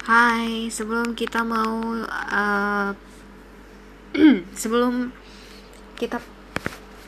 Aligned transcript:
Hai, 0.00 0.72
sebelum 0.72 1.12
kita 1.12 1.44
mau 1.44 1.92
uh, 2.08 2.90
sebelum 4.64 5.12
kita 5.92 6.16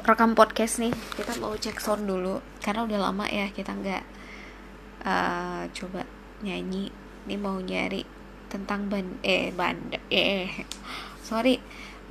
rekam 0.04 0.36
podcast 0.36 0.76
nih, 0.76 0.92
kita 1.16 1.40
mau 1.40 1.56
cek 1.56 1.80
sound 1.80 2.04
dulu. 2.04 2.44
Karena 2.60 2.84
udah 2.84 3.00
lama 3.00 3.24
ya 3.32 3.48
kita 3.48 3.72
nggak 3.72 4.04
uh, 5.08 5.64
coba 5.72 6.04
nyanyi. 6.44 6.92
Ini 7.24 7.40
mau 7.40 7.56
nyari 7.56 8.04
tentang 8.52 8.92
band 8.92 9.24
eh 9.24 9.48
band 9.56 9.96
eh 10.12 10.52
sorry, 11.32 11.56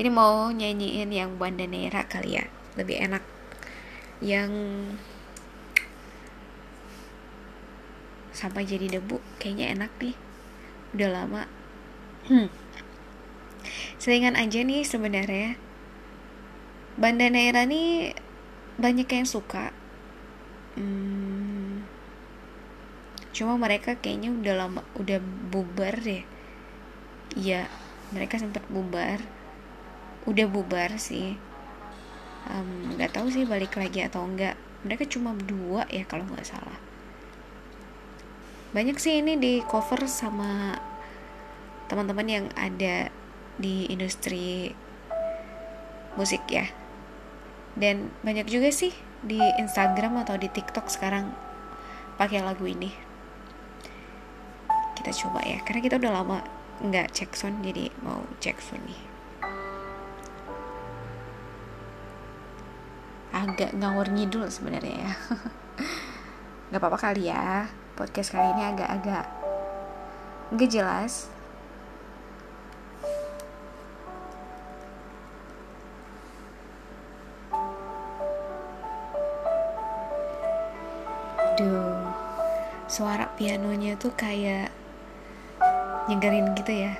ini 0.02 0.10
mau 0.10 0.50
nyanyiin 0.50 1.14
yang 1.14 1.38
Bandanera 1.38 2.10
kali 2.10 2.42
ya, 2.42 2.46
lebih 2.74 3.06
enak. 3.06 3.22
Yang 4.18 4.50
sampai 8.34 8.66
jadi 8.66 8.98
debu. 8.98 9.22
Kayaknya 9.38 9.78
enak 9.78 9.94
nih 10.02 10.31
udah 10.96 11.10
lama. 11.10 11.44
Hmm. 12.28 12.48
selingan 14.02 14.38
aja 14.38 14.62
nih 14.62 14.86
sebenarnya 14.86 15.58
Banda 16.98 17.30
Naira 17.30 17.66
nih 17.66 18.14
banyak 18.78 19.10
yang 19.10 19.26
suka. 19.30 19.74
Hmm, 20.78 21.86
cuma 23.34 23.58
mereka 23.58 23.98
kayaknya 23.98 24.34
udah 24.34 24.54
lama 24.58 24.82
udah 24.98 25.18
bubar 25.50 25.98
deh. 26.02 26.24
Iya 27.38 27.70
mereka 28.12 28.38
sempat 28.38 28.66
bubar. 28.70 29.22
Udah 30.30 30.46
bubar 30.46 30.98
sih. 31.02 31.38
Nggak 32.98 33.12
um, 33.12 33.16
tahu 33.16 33.28
sih 33.30 33.46
balik 33.46 33.78
lagi 33.78 34.04
atau 34.06 34.26
enggak 34.26 34.58
mereka 34.82 35.06
cuma 35.06 35.38
dua 35.38 35.86
ya 35.90 36.04
kalau 36.10 36.26
nggak 36.26 36.46
salah 36.46 36.91
banyak 38.72 38.96
sih 38.96 39.20
ini 39.20 39.36
di 39.36 39.60
cover 39.68 40.08
sama 40.08 40.80
teman-teman 41.92 42.28
yang 42.28 42.46
ada 42.56 43.12
di 43.60 43.84
industri 43.92 44.72
musik 46.16 46.40
ya. 46.48 46.72
Dan 47.76 48.16
banyak 48.24 48.48
juga 48.48 48.72
sih 48.72 48.96
di 49.20 49.44
Instagram 49.60 50.24
atau 50.24 50.40
di 50.40 50.48
TikTok 50.48 50.88
sekarang 50.88 51.36
pakai 52.16 52.40
lagu 52.40 52.64
ini. 52.64 52.96
Kita 54.96 55.12
coba 55.28 55.44
ya 55.44 55.60
karena 55.68 55.82
kita 55.84 56.00
udah 56.00 56.12
lama 56.24 56.40
nggak 56.80 57.12
cek 57.12 57.36
sound 57.36 57.60
jadi 57.68 57.92
mau 58.08 58.24
cek 58.40 58.56
sound 58.64 58.88
nih. 58.88 59.02
Agak 63.36 63.76
ngawur 63.76 64.08
ngidul 64.16 64.48
sebenarnya 64.48 64.96
ya. 64.96 65.12
Nggak 66.72 66.80
apa-apa 66.80 67.00
kali 67.12 67.28
ya 67.28 67.81
podcast 67.96 68.32
kali 68.32 68.48
ini 68.56 68.64
agak-agak 68.74 69.26
nggak 70.52 70.72
jelas 70.72 71.32
Duh, 81.60 82.10
suara 82.88 83.28
pianonya 83.38 84.00
tuh 84.00 84.10
kayak 84.18 84.72
nyegerin 86.10 86.58
gitu 86.58 86.74
ya. 86.74 86.96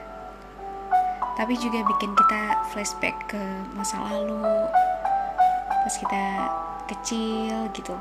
Tapi 1.40 1.58
juga 1.58 1.82
bikin 1.82 2.14
kita 2.14 2.68
flashback 2.70 3.16
ke 3.32 3.42
masa 3.74 3.98
lalu, 4.06 4.44
pas 5.82 5.96
kita 5.98 6.26
kecil 6.92 7.72
gitu. 7.74 7.96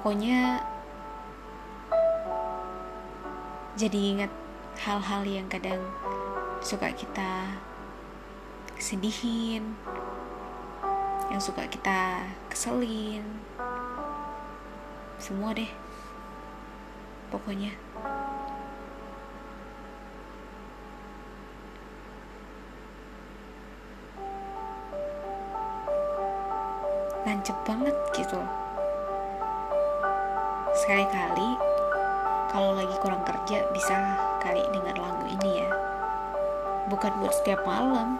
Pokoknya 0.00 0.64
jadi 3.76 4.00
ingat 4.16 4.32
hal-hal 4.80 5.28
yang 5.28 5.44
kadang 5.52 5.76
suka 6.64 6.88
kita 6.96 7.60
sedihin 8.80 9.76
yang 11.28 11.36
suka 11.36 11.68
kita 11.68 12.24
keselin. 12.48 13.20
Semua 15.20 15.52
deh 15.52 15.68
pokoknya. 17.28 17.76
Lancep 27.28 27.56
banget 27.68 27.92
gitu 28.16 28.40
sekali-kali 30.74 31.50
kalau 32.50 32.74
lagi 32.74 32.94
kurang 32.98 33.22
kerja 33.22 33.66
bisa 33.70 33.94
kali 34.42 34.62
dengar 34.74 34.96
lagu 34.98 35.24
ini 35.26 35.62
ya. 35.62 35.70
Bukan 36.90 37.12
buat 37.22 37.34
setiap 37.36 37.62
malam 37.62 38.18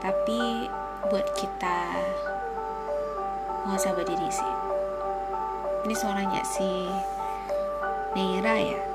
tapi 0.00 0.68
buat 1.08 1.26
kita 1.36 1.78
muhasabah 3.68 4.04
diri 4.04 4.28
sih. 4.28 4.54
Ini 5.88 5.94
suaranya 5.96 6.44
si 6.44 6.88
Neira 8.12 8.56
ya 8.60 8.89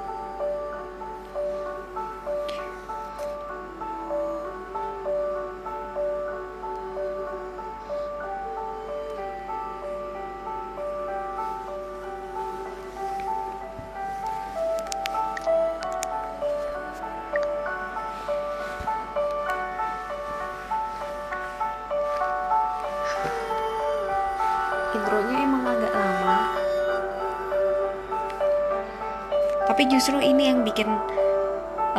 tapi 29.75 29.91
justru 29.91 30.23
ini 30.23 30.47
yang 30.47 30.63
bikin 30.63 30.87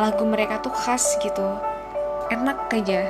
lagu 0.01 0.25
mereka 0.25 0.57
tuh 0.65 0.73
khas 0.73 1.13
gitu. 1.21 1.45
Enak 2.33 2.73
aja 2.73 3.05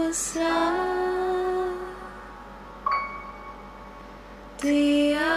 mesra. 0.00 0.56
Tiap 4.60 5.29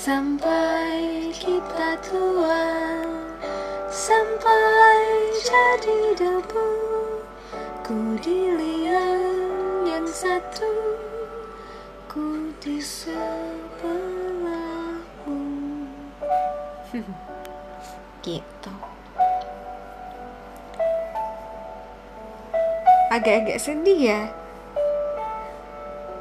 sampai 0.00 1.28
kita 1.28 1.92
tua 2.00 2.64
sampai 3.92 5.04
jadi 5.44 6.16
debu 6.16 6.68
ku 7.84 8.16
dilihat 8.24 9.84
yang 9.84 10.08
satu 10.08 10.72
ku 12.08 12.48
di 12.64 12.80
sebelahmu. 12.80 14.24
Gitu. 18.24 18.72
Agak-agak 23.12 23.60
sedih 23.60 24.00
ya. 24.00 24.32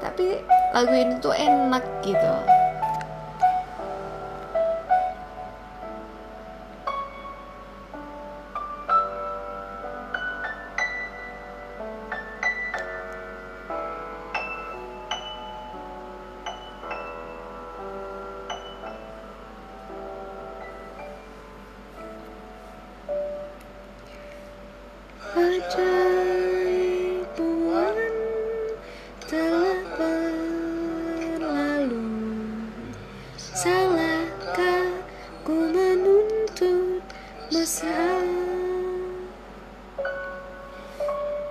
Tapi 0.03 0.43
lagu 0.75 0.91
ini 0.91 1.15
tuh 1.23 1.31
enak 1.31 1.83
gitu 2.03 2.58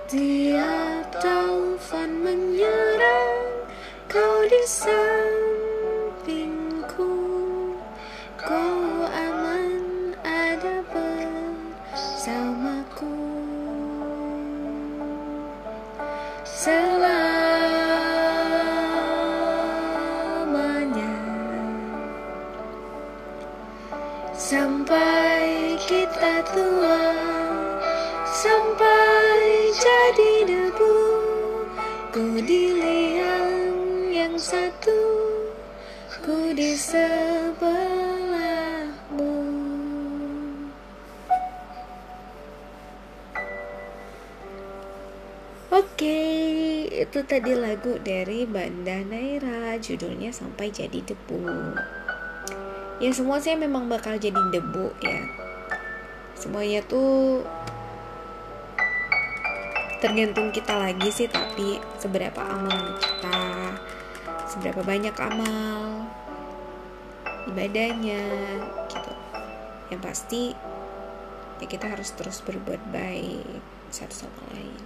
Tiap 0.09 1.21
taufan 1.21 2.25
menyerang 2.25 3.69
Kau 4.09 4.41
di 4.49 4.57
sampingku. 4.65 5.05
Kau 8.33 9.05
aman 9.05 10.17
ada 10.25 10.81
bersamaku. 10.89 12.25
Selamanya 16.41 17.61
Sampai 24.33 25.77
kita 25.85 26.41
tua 26.49 26.97
Sampai 28.25 28.98
jadi 29.89 30.45
debu. 30.45 30.95
Ku 32.09 32.37
di 32.41 32.73
liang 32.73 33.53
yang 34.13 34.37
satu 34.37 35.01
Ku 36.21 36.53
di 36.53 36.77
sebelahmu. 36.77 37.73
Oke, 45.69 46.21
itu 46.91 47.19
tadi 47.25 47.53
lagu 47.57 47.97
dari 48.01 48.45
Banda 48.45 49.01
Naira 49.01 49.77
Judulnya 49.81 50.29
Sampai 50.29 50.69
Jadi 50.69 51.01
Debu. 51.01 51.45
Ya 52.99 53.15
semua 53.15 53.39
sih 53.39 53.55
memang 53.55 53.87
bakal 53.87 54.19
jadi 54.19 54.37
debu 54.51 54.91
ya. 54.99 55.23
Semuanya 56.35 56.83
tuh 56.83 57.47
tergantung 59.99 60.55
kita 60.55 60.79
lagi 60.79 61.11
sih 61.11 61.27
tapi 61.27 61.77
seberapa 61.99 62.39
amal 62.39 62.95
kita 62.99 63.39
seberapa 64.49 64.81
banyak 64.81 65.13
amal 65.19 66.07
ibadahnya 67.51 68.23
gitu. 68.89 69.13
Yang 69.89 70.01
pasti 70.01 70.41
ya 71.59 71.67
kita 71.67 71.91
harus 71.91 72.15
terus 72.15 72.39
berbuat 72.41 72.79
baik 72.89 73.59
satu 73.91 74.25
sama 74.25 74.41
lain 74.55 74.79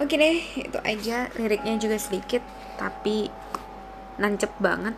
Oke 0.00 0.16
deh, 0.16 0.40
itu 0.56 0.78
aja 0.80 1.28
liriknya 1.36 1.76
juga 1.76 2.00
sedikit 2.00 2.40
tapi 2.80 3.28
nancep 4.16 4.48
banget 4.56 4.96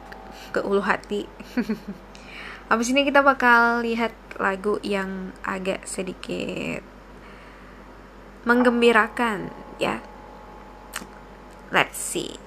ke 0.54 0.62
ulu 0.62 0.78
hati. 0.78 1.26
Habis 2.70 2.94
ini 2.94 3.02
kita 3.02 3.19
bakal 3.26 3.82
lihat 3.82 4.14
lagu 4.38 4.78
yang 4.87 5.34
agak 5.43 5.90
sedikit 5.90 6.87
menggembirakan 8.46 9.50
ya. 9.82 9.99
Let's 11.75 11.98
see. 11.98 12.41